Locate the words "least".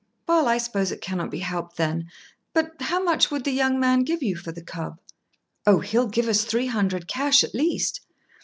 7.53-8.01